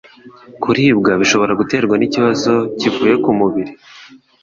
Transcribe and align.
Kuribwa 0.61 1.11
bishobora 1.21 1.57
guterwa 1.59 1.95
n'ikibazo 1.97 2.53
kivuye 2.79 3.13
ku 3.23 3.29
mubiri, 3.39 3.71